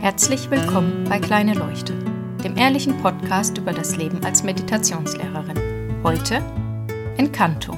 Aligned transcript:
Herzlich 0.00 0.50
willkommen 0.50 1.04
bei 1.04 1.18
Kleine 1.18 1.52
Leuchte, 1.52 1.92
dem 2.42 2.56
ehrlichen 2.56 2.96
Podcast 3.02 3.58
über 3.58 3.74
das 3.74 3.96
Leben 3.96 4.24
als 4.24 4.42
Meditationslehrerin. 4.42 6.00
Heute 6.02 6.36
Encanto. 7.18 7.76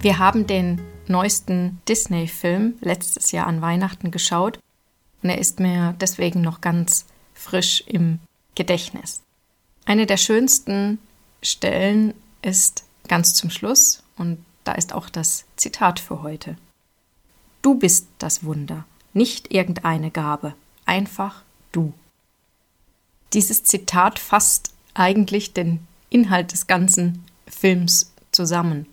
Wir 0.00 0.18
haben 0.18 0.48
den 0.48 0.82
neuesten 1.06 1.80
Disney-Film 1.88 2.74
letztes 2.80 3.30
Jahr 3.30 3.46
an 3.46 3.62
Weihnachten 3.62 4.10
geschaut 4.10 4.58
und 5.22 5.30
er 5.30 5.38
ist 5.38 5.60
mir 5.60 5.94
deswegen 6.00 6.40
noch 6.40 6.60
ganz 6.60 7.06
frisch 7.34 7.84
im 7.86 8.18
Gedächtnis. 8.56 9.22
Eine 9.84 10.06
der 10.06 10.16
schönsten 10.16 10.98
Stellen 11.40 12.14
ist 12.42 12.82
ganz 13.06 13.34
zum 13.34 13.50
Schluss 13.50 14.02
und 14.16 14.44
da 14.64 14.72
ist 14.72 14.92
auch 14.92 15.08
das 15.08 15.44
Zitat 15.54 16.00
für 16.00 16.24
heute. 16.24 16.56
Du 17.62 17.76
bist 17.76 18.08
das 18.18 18.42
Wunder, 18.42 18.86
nicht 19.12 19.54
irgendeine 19.54 20.10
Gabe, 20.10 20.54
einfach 20.92 21.42
du. 21.72 21.94
Dieses 23.32 23.64
Zitat 23.64 24.18
fasst 24.18 24.74
eigentlich 24.92 25.54
den 25.54 25.80
Inhalt 26.10 26.52
des 26.52 26.66
ganzen 26.66 27.24
Films 27.46 28.12
zusammen. 28.30 28.84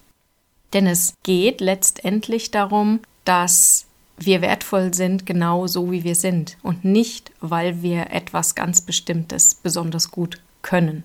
Denn 0.72 0.88
es 0.88 1.14
geht 1.24 1.60
letztendlich 1.60 2.52
darum, 2.52 3.02
dass 3.26 3.86
wir 4.18 4.42
wertvoll 4.42 4.94
sind, 4.94 5.26
genau 5.26 5.68
so 5.68 5.92
wie 5.92 6.06
wir 6.06 6.16
sind 6.16 6.58
und 6.64 6.86
nicht, 6.86 7.32
weil 7.42 7.82
wir 7.82 8.12
etwas 8.12 8.56
ganz 8.56 8.82
Bestimmtes 8.82 9.56
besonders 9.56 10.10
gut 10.10 10.42
können. 10.62 11.04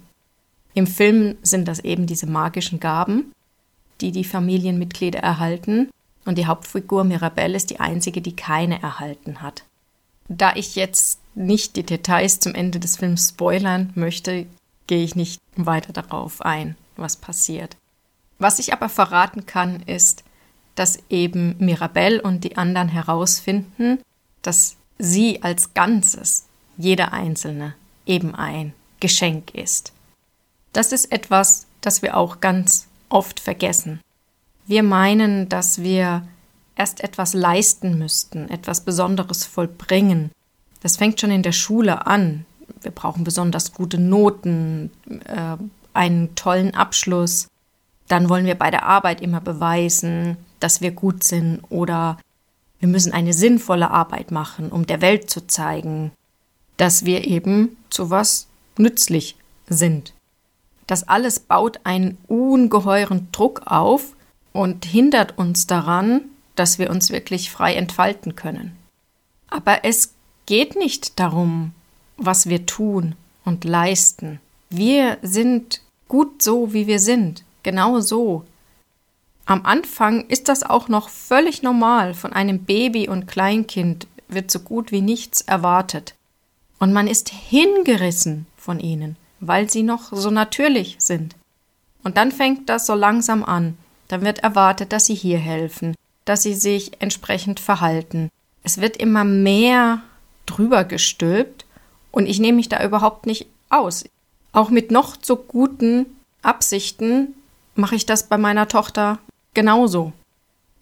Im 0.74 0.86
Film 0.86 1.36
sind 1.42 1.66
das 1.66 1.80
eben 1.80 2.06
diese 2.06 2.26
magischen 2.26 2.78
Gaben, 2.78 3.32
die 4.00 4.12
die 4.12 4.24
Familienmitglieder 4.24 5.20
erhalten 5.20 5.88
und 6.24 6.38
die 6.38 6.46
Hauptfigur 6.46 7.02
Mirabelle 7.02 7.56
ist 7.56 7.70
die 7.70 7.80
einzige, 7.80 8.20
die 8.20 8.36
keine 8.36 8.80
erhalten 8.80 9.42
hat. 9.42 9.64
Da 10.28 10.55
ich 10.55 10.75
jetzt 10.75 11.20
nicht 11.34 11.77
die 11.77 11.83
Details 11.83 12.41
zum 12.41 12.55
Ende 12.55 12.80
des 12.80 12.97
Films 12.97 13.30
spoilern 13.30 13.92
möchte, 13.94 14.47
gehe 14.86 15.05
ich 15.05 15.16
nicht 15.16 15.41
weiter 15.56 15.92
darauf 15.92 16.42
ein, 16.42 16.77
was 16.97 17.16
passiert. 17.16 17.77
Was 18.39 18.58
ich 18.58 18.72
aber 18.72 18.89
verraten 18.89 19.47
kann, 19.47 19.81
ist, 19.81 20.25
dass 20.75 20.98
eben 21.08 21.56
Mirabelle 21.58 22.20
und 22.20 22.44
die 22.44 22.56
anderen 22.56 22.89
herausfinden, 22.89 24.00
dass 24.42 24.77
sie 24.98 25.42
als 25.42 25.75
Ganzes, 25.75 26.47
jeder 26.77 27.12
Einzelne, 27.12 27.75
eben 28.06 28.34
ein 28.34 28.75
Geschenk 29.00 29.55
ist. 29.55 29.92
Das 30.72 30.92
ist 30.92 31.12
etwas, 31.12 31.66
das 31.81 32.03
wir 32.03 32.16
auch 32.16 32.41
ganz 32.41 32.88
oft 33.09 33.38
vergessen. 33.38 34.00
Wir 34.66 34.83
meinen, 34.83 35.48
dass 35.48 35.83
wir 35.83 36.27
erst 36.77 37.03
etwas 37.03 37.34
leisten 37.34 37.98
müssten, 37.98 38.48
etwas 38.48 38.83
Besonderes 38.83 39.44
vollbringen. 39.44 40.30
Das 40.83 40.97
fängt 40.97 41.20
schon 41.20 41.31
in 41.31 41.42
der 41.42 41.53
Schule 41.53 42.06
an. 42.06 42.44
Wir 42.83 42.91
brauchen 42.91 43.25
besonders 43.25 43.72
gute 43.72 43.98
Noten, 43.98 44.91
äh, 45.25 45.56
einen 45.92 46.34
tollen 46.34 46.75
Abschluss. 46.75 47.48
Dann 48.08 48.28
wollen 48.28 48.47
wir 48.47 48.56
bei 48.56 48.70
der 48.70 48.84
Arbeit 48.84 49.20
immer 49.20 49.41
beweisen, 49.41 50.36
dass 50.61 50.81
wir 50.81 50.91
gut 50.91 51.25
sind 51.25 51.62
oder 51.70 52.19
wir 52.81 52.88
müssen 52.88 53.12
eine 53.12 53.33
sinnvolle 53.33 53.91
Arbeit 53.91 54.31
machen, 54.31 54.70
um 54.70 54.86
der 54.86 55.00
Welt 55.00 55.31
zu 55.31 55.47
zeigen, 55.47 56.12
dass 56.77 57.05
wir 57.06 57.25
eben 57.25 57.77
zu 57.88 58.11
was 58.11 58.47
nützlich 58.77 59.36
sind. 59.69 60.12
Das 60.86 61.09
alles 61.09 61.41
baut 61.41 61.81
einen 61.84 62.19
ungeheuren 62.27 63.28
Druck 63.33 63.62
auf 63.66 64.14
und 64.53 64.84
hindert 64.84 65.38
uns 65.38 65.66
daran, 65.66 66.22
dass 66.56 66.78
wir 66.78 66.91
uns 66.91 67.10
wirklich 67.10 67.50
frei 67.50 67.74
entfalten 67.74 68.36
können. 68.36 68.77
Aber 69.48 69.84
es 69.84 70.14
geht 70.47 70.77
nicht 70.77 71.19
darum, 71.19 71.72
was 72.16 72.48
wir 72.48 72.66
tun 72.66 73.14
und 73.44 73.64
leisten. 73.64 74.41
Wir 74.70 75.19
sind 75.22 75.81
gut 76.09 76.42
so, 76.42 76.72
wie 76.72 76.87
wir 76.87 76.98
sind, 76.98 77.44
genau 77.62 78.00
so. 78.00 78.44
Am 79.47 79.66
Anfang 79.66 80.26
ist 80.28 80.48
das 80.48 80.62
auch 80.62 80.88
noch 80.88 81.09
völlig 81.09 81.62
normal. 81.62 82.15
Von 82.15 82.32
einem 82.32 82.65
Baby 82.65 83.09
und 83.09 83.26
Kleinkind 83.26 84.06
wird 84.28 84.50
so 84.50 84.60
gut 84.60 84.91
wie 84.91 85.03
nichts 85.03 85.42
erwartet. 85.42 86.15
Und 86.78 86.92
man 86.92 87.06
ist 87.06 87.28
hingerissen 87.28 88.47
von 88.56 88.81
ihnen, 88.81 89.16
weil 89.41 89.71
sie 89.71 89.82
noch 89.82 90.12
so 90.12 90.31
natürlich 90.31 90.97
sind. 90.98 91.36
Und 92.03 92.16
dann 92.16 92.32
fängt 92.32 92.69
das 92.69 92.86
so 92.86 92.94
langsam 92.94 93.44
an. 93.44 93.76
Dann 94.09 94.22
wird 94.22 94.41
erwartet, 94.41 94.92
dass 94.92 95.06
sie 95.06 95.15
hier 95.15 95.38
helfen, 95.38 95.94
dass 96.24 96.42
sie 96.42 96.54
sich 96.54 96.92
entsprechend 97.00 97.60
verhalten. 97.60 98.30
Es 98.62 98.80
wird 98.80 98.96
immer 98.96 99.24
mehr 99.24 100.02
drüber 100.46 100.84
gestülpt 100.84 101.66
und 102.10 102.26
ich 102.26 102.40
nehme 102.40 102.56
mich 102.56 102.68
da 102.68 102.84
überhaupt 102.84 103.26
nicht 103.26 103.46
aus. 103.68 104.04
Auch 104.52 104.70
mit 104.70 104.90
noch 104.90 105.16
so 105.20 105.36
guten 105.36 106.06
Absichten 106.42 107.34
mache 107.74 107.96
ich 107.96 108.06
das 108.06 108.28
bei 108.28 108.38
meiner 108.38 108.68
Tochter 108.68 109.18
genauso. 109.52 110.12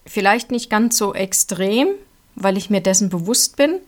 Vielleicht 0.04 0.50
nicht 0.50 0.69
ganz 0.70 0.98
so 0.98 1.14
extrem, 1.14 1.88
weil 2.34 2.56
ich 2.56 2.70
mir 2.70 2.80
dessen 2.80 3.09
bewusst 3.09 3.56
bin. 3.56 3.80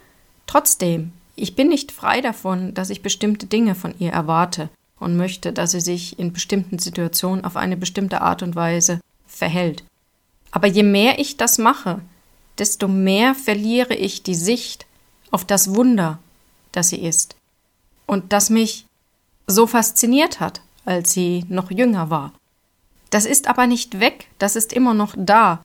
Trotzdem, 0.47 1.13
ich 1.37 1.57
bin 1.57 1.69
nicht 1.69 1.93
frei 1.93 2.21
davon, 2.21 2.75
dass 2.75 2.91
ich 2.91 3.03
bestimmte 3.03 3.47
Dinge 3.47 3.75
von 3.75 3.95
ihr 3.99 4.13
erwarte 4.13 4.71
und 4.99 5.17
möchte, 5.17 5.53
dass 5.53 5.73
sie 5.73 5.81
sich 5.81 6.19
in 6.19 6.33
bestimmten 6.33 6.79
Situationen 6.79 7.45
auf 7.45 7.57
eine 7.57 7.77
bestimmte 7.77 8.21
Art 8.21 8.43
und 8.43 8.55
Weise 8.55 9.01
verhält. 9.27 9.85
Aber 10.55 10.69
je 10.69 10.85
mehr 10.85 11.19
ich 11.19 11.37
das 11.37 11.59
mache, 11.59 12.01
desto 12.59 12.87
mehr 12.87 13.35
verliere 13.35 13.95
ich 13.95 14.23
die 14.23 14.37
Sicht 14.37 14.87
auf 15.33 15.45
das 15.45 15.75
Wunder, 15.75 16.21
das 16.71 16.91
sie 16.91 17.05
ist. 17.05 17.35
Und 18.07 18.33
das 18.33 18.51
mich 18.51 18.87
so 19.49 19.67
fasziniert 19.67 20.39
hat, 20.39 20.61
als 20.85 21.13
sie 21.13 21.45
noch 21.49 21.73
jünger 21.73 22.09
war. 22.09 22.33
Das 23.11 23.27
ist 23.27 23.49
aber 23.49 23.67
nicht 23.67 23.99
weg, 23.99 24.29
das 24.39 24.55
ist 24.55 24.73
immer 24.73 24.95
noch 24.95 25.17
da. 25.19 25.61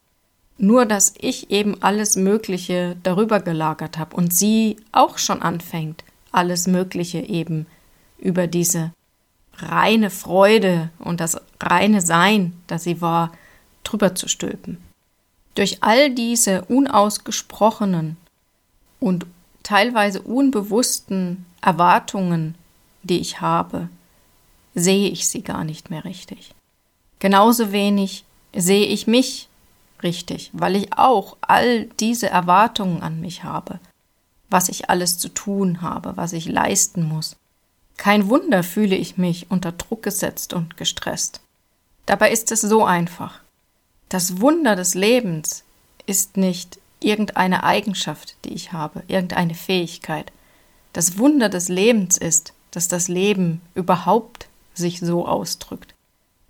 Nur 0.58 0.88
dass 0.88 1.14
ich 1.20 1.52
eben 1.52 1.84
alles 1.84 2.16
Mögliche 2.16 2.98
darüber 3.04 3.42
gelagert 3.42 4.00
habe 4.00 4.16
und 4.16 4.34
sie 4.34 4.78
auch 4.92 5.20
schon 5.20 5.44
anfängt, 5.44 6.04
alles 6.32 6.66
Mögliche 6.66 7.20
eben 7.20 7.68
über 8.18 8.48
diese 8.48 8.92
reine 9.54 10.10
Freude 10.10 10.90
und 10.98 11.20
das 11.20 11.40
reine 11.62 12.02
Sein, 12.02 12.54
das 12.66 12.86
sie 12.86 13.02
war, 13.02 13.32
drüber 13.84 14.16
zu 14.16 14.28
stülpen. 14.28 14.78
Durch 15.56 15.84
all 15.84 16.10
diese 16.12 16.66
unausgesprochenen 16.66 18.18
und 19.00 19.26
teilweise 19.64 20.22
unbewussten 20.22 21.46
Erwartungen, 21.62 22.56
die 23.04 23.20
ich 23.20 23.42
habe, 23.42 23.90
sehe 24.76 25.10
ich 25.10 25.28
sie 25.28 25.44
gar 25.44 25.64
nicht 25.64 25.90
mehr 25.90 26.06
richtig. 26.06 26.54
Genauso 27.20 27.72
wenig 27.72 28.24
sehe 28.56 28.86
ich 28.86 29.08
mich 29.08 29.50
richtig, 30.02 30.50
weil 30.54 30.76
ich 30.76 30.94
auch 30.94 31.38
all 31.42 31.86
diese 32.00 32.30
Erwartungen 32.30 33.02
an 33.02 33.20
mich 33.20 33.44
habe, 33.44 33.80
was 34.50 34.70
ich 34.70 34.90
alles 34.90 35.18
zu 35.18 35.30
tun 35.30 35.82
habe, 35.82 36.16
was 36.16 36.34
ich 36.34 36.48
leisten 36.48 37.04
muss. 37.04 37.36
Kein 37.98 38.30
Wunder 38.30 38.64
fühle 38.64 38.96
ich 38.96 39.18
mich 39.18 39.52
unter 39.52 39.74
Druck 39.74 40.04
gesetzt 40.04 40.54
und 40.54 40.78
gestresst. 40.78 41.42
Dabei 42.06 42.32
ist 42.32 42.52
es 42.52 42.62
so 42.62 42.86
einfach. 42.86 43.42
Das 44.10 44.42
Wunder 44.42 44.76
des 44.76 44.96
Lebens 44.96 45.64
ist 46.08 46.36
nicht 46.36 46.80
irgendeine 47.00 47.64
Eigenschaft, 47.64 48.36
die 48.44 48.54
ich 48.54 48.74
habe, 48.74 49.04
irgendeine 49.08 49.54
Fähigkeit. 49.54 50.32
Das 50.94 51.20
Wunder 51.20 51.48
des 51.48 51.70
Lebens 51.70 52.18
ist, 52.18 52.54
dass 52.72 52.88
das 52.88 53.08
Leben 53.08 53.62
überhaupt 53.76 54.48
sich 54.74 55.00
so 55.00 55.28
ausdrückt. 55.28 55.94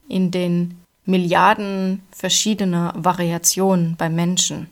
In 0.08 0.32
den 0.32 0.80
Milliarden 1.06 2.02
verschiedener 2.12 2.94
Variationen 2.96 3.96
bei 3.98 4.10
Menschen 4.10 4.70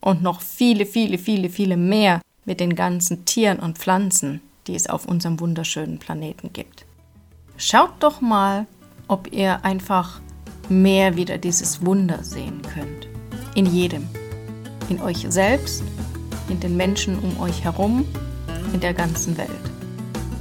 und 0.00 0.22
noch 0.22 0.42
viele, 0.42 0.84
viele, 0.84 1.18
viele, 1.18 1.48
viele 1.48 1.76
mehr 1.76 2.20
mit 2.44 2.60
den 2.60 2.74
ganzen 2.74 3.24
Tieren 3.24 3.58
und 3.58 3.78
Pflanzen, 3.78 4.42
die 4.66 4.74
es 4.74 4.88
auf 4.88 5.06
unserem 5.06 5.40
wunderschönen 5.40 5.98
Planeten 5.98 6.52
gibt. 6.52 6.84
Schaut 7.56 7.94
doch 8.00 8.20
mal, 8.20 8.66
ob 9.06 9.32
ihr 9.32 9.64
einfach 9.64 10.20
mehr 10.68 11.16
wieder 11.16 11.38
dieses 11.38 11.84
Wunder 11.84 12.22
sehen 12.22 12.62
könnt. 12.62 13.08
In 13.54 13.66
jedem. 13.66 14.06
In 14.88 15.00
euch 15.02 15.26
selbst, 15.28 15.82
in 16.48 16.60
den 16.60 16.76
Menschen 16.76 17.18
um 17.18 17.40
euch 17.40 17.64
herum, 17.64 18.04
in 18.72 18.80
der 18.80 18.94
ganzen 18.94 19.36
Welt. 19.36 19.48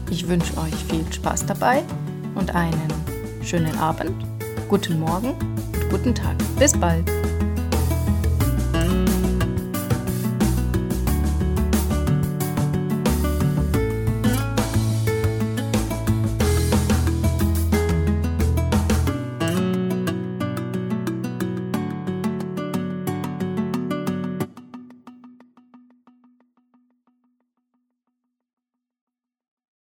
Ich 0.09 0.27
wünsche 0.27 0.57
euch 0.57 0.75
viel 0.89 1.06
Spaß 1.12 1.45
dabei 1.45 1.83
und 2.35 2.56
einen 2.56 2.94
schönen 3.44 3.77
Abend, 3.77 4.13
guten 4.69 5.00
Morgen 5.00 5.31
und 5.31 5.89
guten 5.89 6.15
Tag. 6.15 6.35
Bis 6.57 6.73
bald. 6.73 7.09